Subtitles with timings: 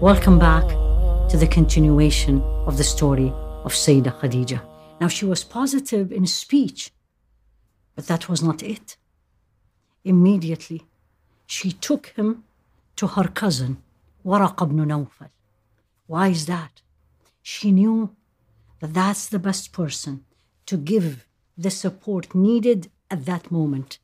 [0.00, 0.66] Welcome back
[1.28, 3.28] to the continuation of the story
[3.66, 4.62] of Sayyidah Khadija.
[4.98, 6.90] Now, she was positive in speech,
[7.94, 8.96] but that was not it.
[10.02, 10.86] Immediately,
[11.46, 12.44] she took him
[12.96, 13.82] to her cousin,
[14.24, 15.28] Waraq ibn Nawfal.
[16.06, 16.80] Why is that?
[17.42, 18.16] She knew
[18.78, 20.24] that that's the best person
[20.64, 21.26] to give
[21.58, 23.98] the support needed at that moment.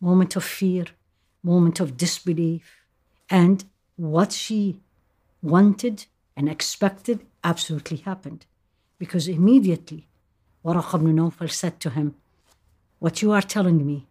[0.00, 0.84] Moment of fear,
[1.42, 2.84] moment of disbelief,
[3.28, 3.64] and
[3.96, 4.78] what she
[5.42, 8.46] wanted and expected absolutely happened.
[8.98, 10.08] Because immediately,
[10.64, 12.14] Waraq ibn Nawfal said to him,
[12.98, 14.06] What you are telling me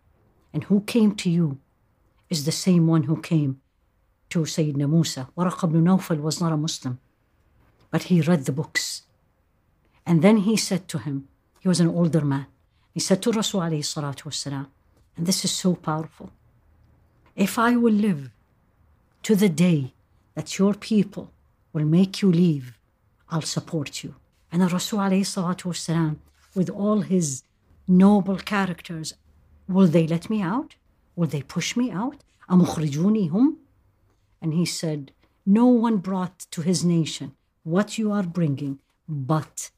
[0.53, 1.59] and who came to you
[2.29, 3.61] is the same one who came
[4.29, 5.29] to Sayyidina Musa.
[5.37, 6.99] Waraq ibn Nawfal was not a Muslim,
[7.91, 9.03] but he read the books.
[10.05, 11.27] And then he said to him,
[11.59, 12.47] he was an older man,
[12.93, 16.31] he said to Rasul and this is so powerful.
[17.35, 18.29] If I will live
[19.23, 19.93] to the day
[20.36, 21.32] that your people
[21.72, 22.78] will make you leave,
[23.30, 24.14] I'll support you.
[24.50, 26.16] And the Rasul والسلام,
[26.54, 27.42] with all his
[27.88, 29.14] noble characters,
[29.68, 30.76] will they let me out?
[31.16, 32.22] Will they push me out?
[32.48, 33.58] hum?
[34.40, 35.12] And he said,
[35.46, 39.70] No one brought to his nation what you are bringing, but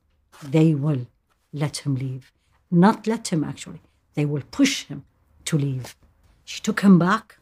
[0.43, 1.07] they will
[1.53, 2.33] let him leave.
[2.71, 3.83] Not let him, actually.
[4.15, 5.05] They will push him
[5.45, 5.95] to leave.
[6.45, 7.39] She took him back.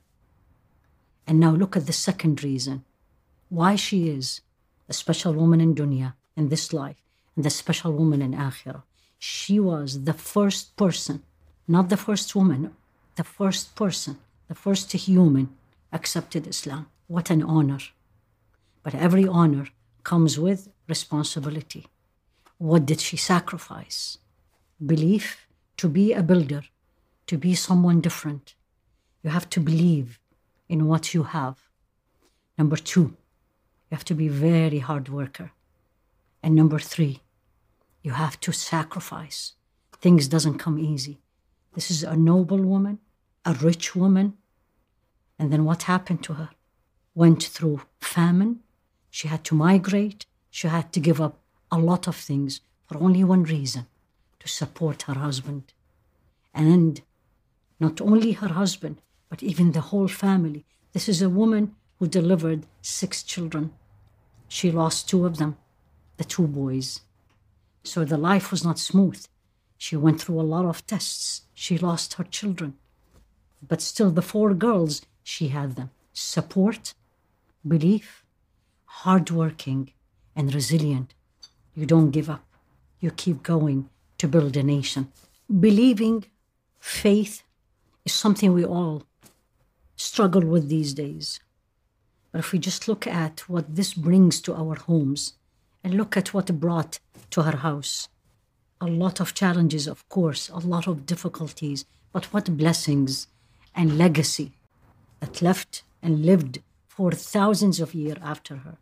[1.26, 2.84] And now look at the second reason
[3.49, 4.41] why she is
[4.89, 7.01] a special woman in dunya, in this life,
[7.35, 8.83] and the special woman in akhirah.
[9.19, 11.23] She was the first person,
[11.67, 12.75] not the first woman,
[13.15, 15.49] the first person, the first human
[15.91, 16.87] accepted Islam.
[17.07, 17.79] What an honor.
[18.83, 19.67] But every honor
[20.03, 21.87] comes with responsibility.
[22.57, 24.17] What did she sacrifice?
[24.83, 26.63] Belief to be a builder,
[27.27, 28.55] to be someone different.
[29.23, 30.19] You have to believe
[30.69, 31.57] in what you have.
[32.57, 33.15] Number two,
[33.89, 35.51] you have to be very hard worker.
[36.43, 37.21] And number three,
[38.03, 39.53] you have to sacrifice.
[39.99, 41.19] Things doesn't come easy.
[41.73, 42.99] This is a noble woman,
[43.45, 44.37] a rich woman.
[45.39, 46.49] And then what happened to her?
[47.15, 48.59] Went through famine.
[49.09, 50.25] She had to migrate.
[50.49, 51.39] She had to give up
[51.71, 53.87] a lot of things for only one reason
[54.39, 55.73] to support her husband.
[56.53, 57.01] And
[57.79, 60.65] not only her husband, but even the whole family.
[60.93, 63.73] This is a woman who delivered six children.
[64.47, 65.57] She lost two of them,
[66.17, 67.01] the two boys.
[67.83, 69.25] So the life was not smooth.
[69.77, 71.43] She went through a lot of tests.
[71.53, 72.75] She lost her children.
[73.65, 76.93] But still, the four girls, she had them support,
[77.67, 78.25] belief,
[78.85, 79.91] hardworking,
[80.35, 81.13] and resilient.
[81.75, 82.45] You don't give up.
[82.99, 85.11] You keep going to build a nation.
[85.47, 86.25] Believing,
[86.79, 87.43] faith
[88.03, 89.03] is something we all
[89.95, 91.39] struggle with these days.
[92.36, 95.34] But if we just look at what this brings to our homes
[95.84, 96.98] and look at what it brought
[97.30, 98.08] to her house,
[98.80, 103.28] a lot of challenges, of course, a lot of difficulties, but what blessings
[103.74, 104.52] and legacy
[105.20, 108.76] that left and lived for thousands of years after her.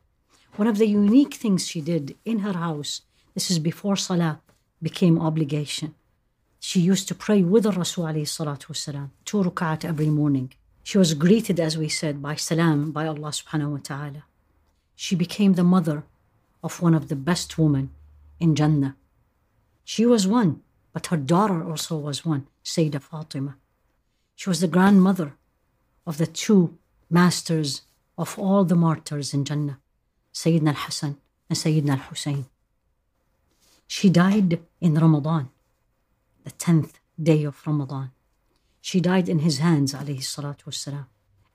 [0.56, 3.02] One of the unique things she did in her house,
[3.34, 4.40] this is before Salah
[4.82, 5.94] became obligation.
[6.58, 10.52] She used to pray with the Rasul والسلام, two rukat every morning.
[10.85, 14.23] She was greeted, as we said, by salam by Allah subhanahu wa ta'ala.
[14.95, 16.03] She became the mother
[16.61, 17.89] of one of the best women
[18.39, 18.95] in Jannah.
[19.83, 20.61] She was one,
[20.93, 23.57] but her daughter also was one, Sayyidah Fatima.
[24.35, 25.33] She was the grandmother
[26.05, 26.77] of the two
[27.09, 27.81] masters
[28.15, 29.79] of all the martyrs in Jannah,
[30.35, 31.17] Sayyidina al-Hassan
[31.49, 32.45] and Sayyidina al-Hussein.
[33.87, 35.49] She died in Ramadan,
[36.43, 38.11] the 10th day of Ramadan.
[38.89, 41.07] She died in his hands, alayhi salatu wasalam.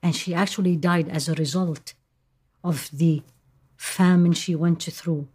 [0.03, 1.93] And she actually died as a result
[2.61, 3.23] of the
[3.77, 5.29] famine she went through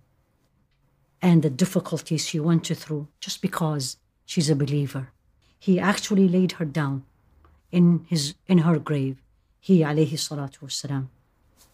[1.23, 3.97] and the difficulties she went through just because
[4.27, 5.09] she's a believer.
[5.59, 7.05] He actually laid her down
[7.73, 9.17] in his in her grave,
[9.59, 11.07] he alayhi salatu wasalam,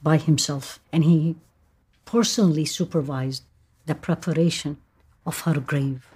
[0.01, 0.79] by himself.
[0.93, 1.35] And he
[2.05, 3.43] personally supervised
[3.87, 4.77] the preparation
[5.27, 6.07] of her grave.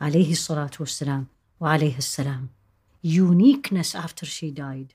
[0.00, 1.26] Alayhi salatu wasalam
[1.58, 2.48] wa alayhi salam
[3.02, 4.94] uniqueness after she died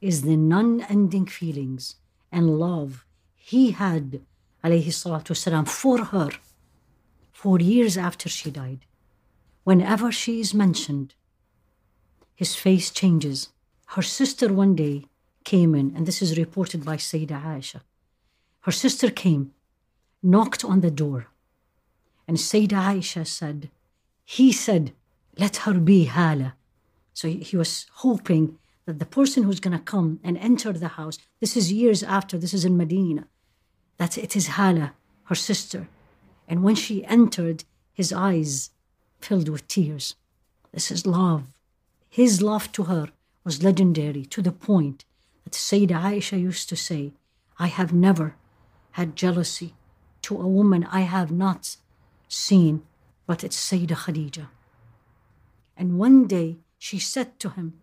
[0.00, 1.96] is the non ending feelings
[2.30, 3.04] and love
[3.34, 4.20] he had,
[4.62, 6.30] alayhi salatu for her
[7.32, 8.80] for years after she died.
[9.64, 11.14] Whenever she is mentioned,
[12.34, 13.48] his face changes.
[13.94, 15.06] Her sister one day
[15.44, 17.80] came in, and this is reported by Sayyida Aisha.
[18.60, 19.52] Her sister came,
[20.22, 21.28] knocked on the door,
[22.26, 23.70] and Sayyida Aisha said,
[24.24, 24.92] He said,
[25.38, 26.54] Let her be Hala.
[27.18, 31.18] So he was hoping that the person who's going to come and enter the house,
[31.40, 33.26] this is years after, this is in Medina,
[33.96, 34.92] that it is Hala,
[35.24, 35.88] her sister.
[36.46, 38.70] And when she entered, his eyes
[39.18, 40.14] filled with tears.
[40.70, 41.42] This is love.
[42.08, 43.08] His love to her
[43.42, 45.04] was legendary to the point
[45.42, 47.14] that Sayyidah Aisha used to say,
[47.58, 48.36] I have never
[48.92, 49.74] had jealousy
[50.22, 51.78] to a woman I have not
[52.28, 52.84] seen,
[53.26, 54.46] but it's Sayyidah Khadija.
[55.76, 57.80] And one day she said to him,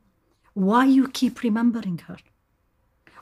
[0.54, 2.18] Why you keep remembering her?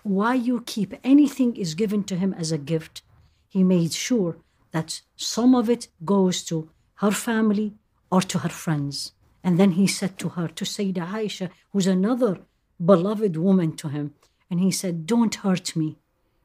[0.04, 3.02] Why you keep anything is given to him as a gift?
[3.48, 4.38] He made sure
[4.72, 7.76] that some of it goes to her family
[8.12, 9.14] or to her friends.
[9.44, 12.40] And then he said to her, to Sayyidah Aisha, who's another
[12.84, 14.14] beloved woman to him,
[14.50, 15.98] and he said, Don't hurt me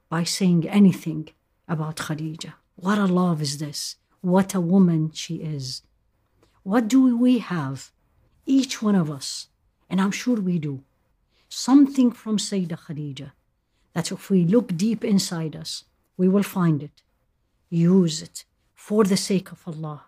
[0.08, 1.28] by saying anything
[1.68, 2.54] about Khadija.
[2.76, 3.96] What a love is this?
[4.20, 5.82] What a woman she is.
[6.62, 7.92] What do we have?
[8.50, 9.48] Each one of us,
[9.90, 10.82] and I'm sure we do,
[11.50, 13.32] something from Sayyidah Khadija
[13.92, 15.84] that if we look deep inside us,
[16.16, 17.02] we will find it.
[17.68, 20.04] Use it for the sake of Allah.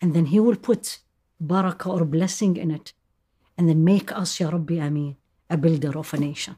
[0.00, 0.98] And then He will put
[1.40, 2.92] barakah or blessing in it.
[3.56, 5.14] And then make us, Ya Rabbi Ameen,
[5.48, 6.56] a builder of a nation.